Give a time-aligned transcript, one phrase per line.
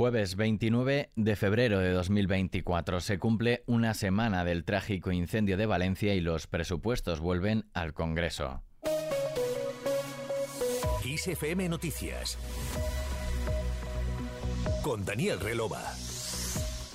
[0.00, 6.14] Jueves 29 de febrero de 2024 se cumple una semana del trágico incendio de Valencia
[6.14, 8.62] y los presupuestos vuelven al Congreso.
[11.04, 12.38] ISFM Noticias
[14.82, 15.82] con Daniel Relova.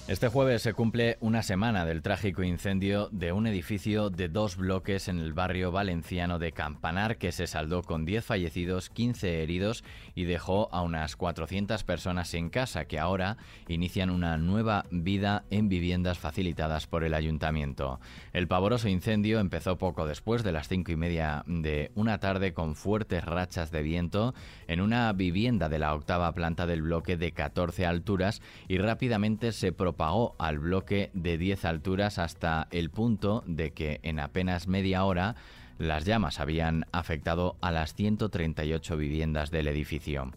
[0.07, 5.07] Este jueves se cumple una semana del trágico incendio de un edificio de dos bloques
[5.07, 9.83] en el barrio valenciano de Campanar que se saldó con 10 fallecidos, 15 heridos
[10.13, 15.69] y dejó a unas 400 personas sin casa que ahora inician una nueva vida en
[15.69, 17.99] viviendas facilitadas por el ayuntamiento.
[18.31, 22.75] El pavoroso incendio empezó poco después de las cinco y media de una tarde con
[22.75, 24.35] fuertes rachas de viento
[24.67, 29.71] en una vivienda de la octava planta del bloque de 14 alturas y rápidamente se
[29.71, 35.05] propagó propagó al bloque de 10 alturas hasta el punto de que en apenas media
[35.05, 35.35] hora
[35.77, 40.33] las llamas habían afectado a las 138 viviendas del edificio.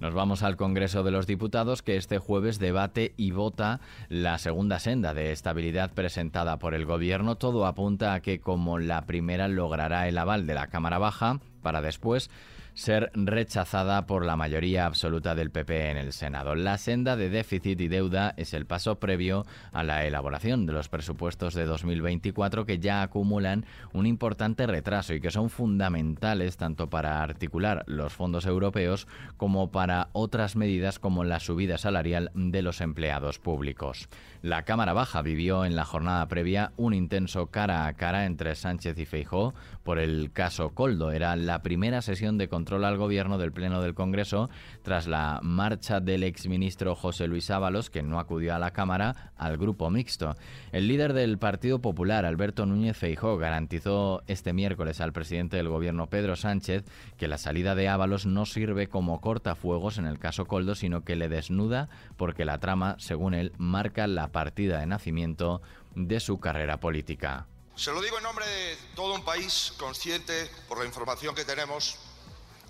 [0.00, 4.78] Nos vamos al Congreso de los Diputados que este jueves debate y vota la segunda
[4.78, 7.36] senda de estabilidad presentada por el Gobierno.
[7.36, 11.80] Todo apunta a que como la primera logrará el aval de la Cámara Baja para
[11.80, 12.30] después
[12.74, 16.54] ser rechazada por la mayoría absoluta del PP en el Senado.
[16.54, 20.88] La senda de déficit y deuda es el paso previo a la elaboración de los
[20.88, 27.22] presupuestos de 2024 que ya acumulan un importante retraso y que son fundamentales tanto para
[27.22, 33.38] articular los fondos europeos como para otras medidas como la subida salarial de los empleados
[33.38, 34.08] públicos.
[34.42, 38.98] La Cámara Baja vivió en la jornada previa un intenso cara a cara entre Sánchez
[38.98, 39.54] y Feijó
[39.84, 41.12] por el caso Coldo.
[41.12, 44.50] Era la primera sesión de control al gobierno del Pleno del Congreso
[44.82, 49.58] tras la marcha del exministro José Luis Ábalos, que no acudió a la Cámara, al
[49.58, 50.34] grupo mixto.
[50.72, 56.08] El líder del Partido Popular, Alberto Núñez Feijó, garantizó este miércoles al presidente del gobierno,
[56.08, 56.84] Pedro Sánchez,
[57.16, 61.16] que la salida de Ábalos no sirve como cortafuegos en el caso Coldo, sino que
[61.16, 65.62] le desnuda porque la trama, según él, marca la partida de nacimiento
[65.94, 67.46] de su carrera política.
[67.74, 71.98] Se lo digo en nombre de todo un país consciente, por la información que tenemos,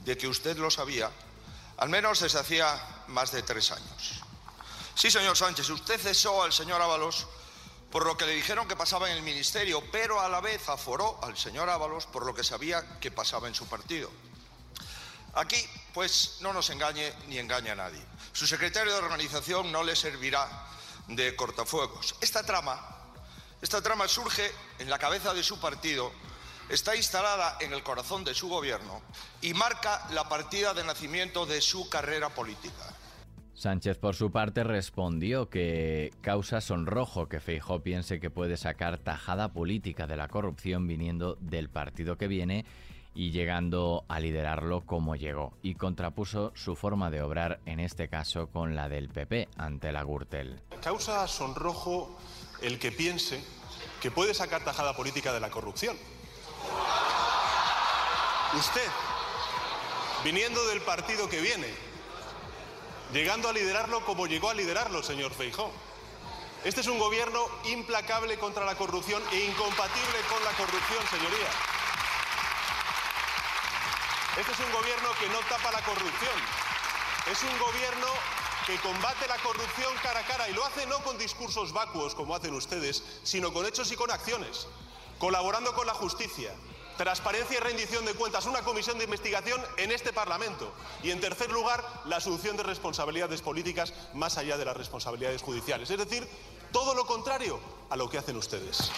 [0.04, 1.10] de que usted lo sabía,
[1.76, 2.66] al menos desde hacía
[3.08, 4.22] más de tres años.
[4.94, 7.26] Sí, señor Sánchez, usted cesó al señor Ábalos
[7.90, 11.22] por lo que le dijeron que pasaba en el ministerio, pero a la vez aforó
[11.22, 14.10] al señor Ábalos por lo que sabía que pasaba en su partido.
[15.34, 15.56] Aquí,
[15.94, 18.02] pues, no nos engañe ni engañe a nadie.
[18.32, 20.66] Su secretario de organización no le servirá
[21.08, 22.14] de cortafuegos.
[22.20, 22.78] Esta trama,
[23.60, 26.12] esta trama surge en la cabeza de su partido
[26.68, 29.02] está instalada en el corazón de su gobierno
[29.40, 32.94] y marca la partida de nacimiento de su carrera política.
[33.54, 39.52] Sánchez, por su parte, respondió que causa sonrojo que Feijó piense que puede sacar tajada
[39.52, 42.64] política de la corrupción viniendo del partido que viene
[43.14, 48.48] y llegando a liderarlo como llegó, y contrapuso su forma de obrar, en este caso
[48.48, 50.60] con la del PP, ante la Gürtel.
[50.82, 52.16] Causa sonrojo
[52.62, 53.42] el que piense
[54.00, 55.96] que puede sacar tajada política de la corrupción.
[58.54, 58.88] Usted,
[60.24, 61.68] viniendo del partido que viene,
[63.12, 65.70] llegando a liderarlo como llegó a liderarlo, señor Feijó.
[66.64, 71.71] Este es un gobierno implacable contra la corrupción e incompatible con la corrupción, señoría.
[74.38, 76.32] Este es un gobierno que no tapa la corrupción.
[77.30, 78.06] Es un gobierno
[78.66, 82.34] que combate la corrupción cara a cara y lo hace no con discursos vacuos como
[82.34, 84.66] hacen ustedes, sino con hechos y con acciones,
[85.18, 86.50] colaborando con la justicia,
[86.96, 90.72] transparencia y rendición de cuentas, una comisión de investigación en este Parlamento.
[91.02, 95.90] Y, en tercer lugar, la asunción de responsabilidades políticas más allá de las responsabilidades judiciales.
[95.90, 96.26] Es decir,
[96.72, 97.60] todo lo contrario
[97.90, 98.90] a lo que hacen ustedes.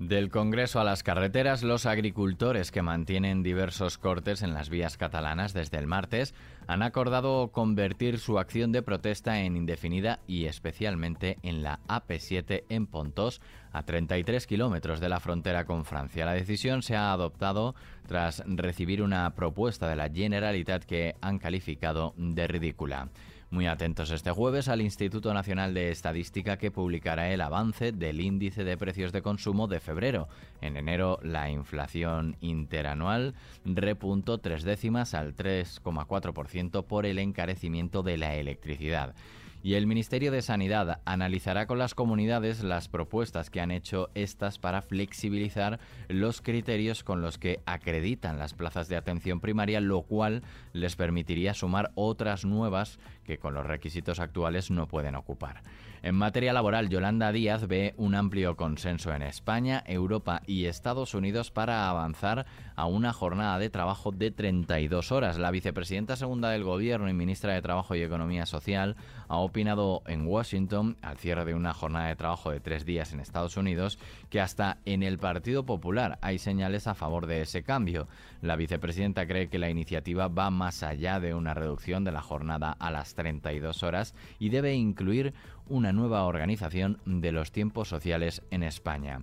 [0.00, 5.52] Del Congreso a las carreteras, los agricultores que mantienen diversos cortes en las vías catalanas
[5.52, 6.34] desde el martes
[6.66, 12.86] han acordado convertir su acción de protesta en indefinida y especialmente en la AP7 en
[12.86, 16.24] Pontos, a 33 kilómetros de la frontera con Francia.
[16.24, 17.74] La decisión se ha adoptado
[18.08, 23.10] tras recibir una propuesta de la Generalitat que han calificado de ridícula.
[23.52, 28.62] Muy atentos este jueves al Instituto Nacional de Estadística que publicará el avance del índice
[28.62, 30.28] de precios de consumo de febrero.
[30.60, 33.34] En enero la inflación interanual
[33.64, 39.16] repuntó tres décimas al 3,4% por el encarecimiento de la electricidad
[39.62, 44.58] y el Ministerio de Sanidad analizará con las comunidades las propuestas que han hecho estas
[44.58, 50.42] para flexibilizar los criterios con los que acreditan las plazas de atención primaria, lo cual
[50.72, 55.62] les permitiría sumar otras nuevas que con los requisitos actuales no pueden ocupar.
[56.02, 61.50] En materia laboral, Yolanda Díaz ve un amplio consenso en España, Europa y Estados Unidos
[61.50, 65.38] para avanzar a una jornada de trabajo de 32 horas.
[65.38, 68.96] La vicepresidenta segunda del Gobierno y ministra de Trabajo y Economía Social
[69.28, 73.18] ha opinado en Washington, al cierre de una jornada de trabajo de tres días en
[73.18, 73.98] Estados Unidos,
[74.28, 78.06] que hasta en el Partido Popular hay señales a favor de ese cambio.
[78.42, 82.70] La vicepresidenta cree que la iniciativa va más allá de una reducción de la jornada
[82.78, 85.34] a las 32 horas y debe incluir
[85.68, 89.20] una nueva organización de los tiempos sociales en España.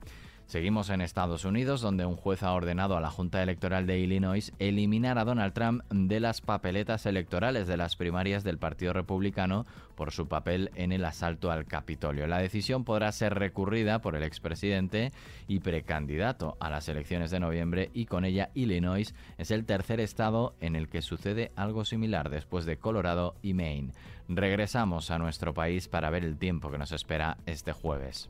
[0.47, 4.53] Seguimos en Estados Unidos, donde un juez ha ordenado a la Junta Electoral de Illinois
[4.59, 9.65] eliminar a Donald Trump de las papeletas electorales de las primarias del Partido Republicano
[9.95, 12.27] por su papel en el asalto al Capitolio.
[12.27, 15.11] La decisión podrá ser recurrida por el expresidente
[15.49, 20.55] y precandidato a las elecciones de noviembre y con ella Illinois es el tercer estado
[20.61, 23.91] en el que sucede algo similar después de Colorado y Maine.
[24.29, 28.29] Regresamos a nuestro país para ver el tiempo que nos espera este jueves.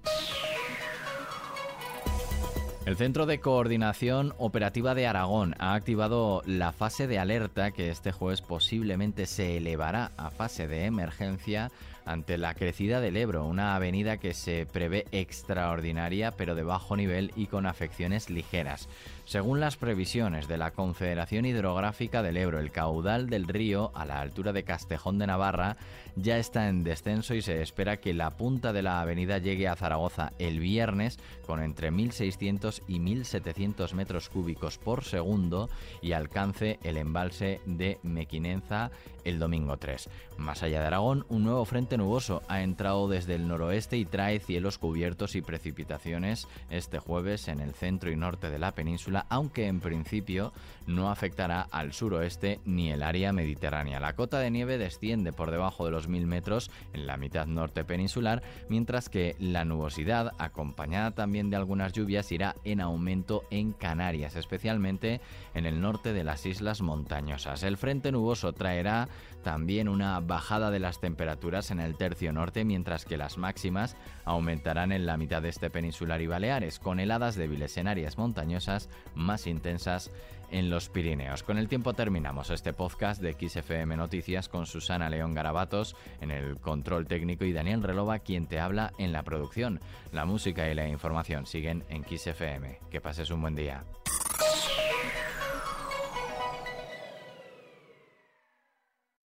[2.88, 8.14] El Centro de Coordinación Operativa de Aragón ha activado la fase de alerta que este
[8.14, 11.70] jueves posiblemente se elevará a fase de emergencia
[12.08, 17.32] ante la crecida del Ebro, una avenida que se prevé extraordinaria pero de bajo nivel
[17.36, 18.88] y con afecciones ligeras.
[19.26, 24.22] Según las previsiones de la Confederación Hidrográfica del Ebro, el caudal del río a la
[24.22, 25.76] altura de Castejón de Navarra
[26.16, 29.76] ya está en descenso y se espera que la punta de la avenida llegue a
[29.76, 35.70] Zaragoza el viernes con entre 1.600 y 1.700 metros cúbicos por segundo
[36.02, 38.92] y alcance el embalse de Mequinenza
[39.26, 40.10] el domingo 3.
[40.38, 44.40] Más allá de Aragón, un nuevo frente nuboso ha entrado desde el noroeste y trae
[44.40, 49.68] cielos cubiertos y precipitaciones este jueves en el centro y norte de la península, aunque
[49.68, 50.54] en principio
[50.86, 54.00] no afectará al suroeste ni el área mediterránea.
[54.00, 57.84] La cota de nieve desciende por debajo de los 1000 metros en la mitad norte
[57.84, 64.36] peninsular, mientras que la nubosidad, acompañada también de algunas lluvias, irá en aumento en Canarias,
[64.36, 65.22] especialmente
[65.54, 67.64] en el norte de las islas montañosas.
[67.64, 69.10] El frente nuboso traerá
[69.44, 73.96] también una bajada de las temperaturas en el tercio norte, mientras que las máximas
[74.26, 79.48] aumentarán en la mitad este peninsular y Baleares, con heladas débiles en áreas montañosas más
[79.48, 80.12] intensas
[80.52, 81.44] en los Pirineos.
[81.44, 86.58] Con el tiempo terminamos este podcast de XFM Noticias con Susana León Garabatos en el
[86.58, 89.80] control técnico y Daniel Relova quien te habla en la producción.
[90.12, 92.80] La música y la información siguen en XFM.
[92.90, 93.84] Que pases un buen día.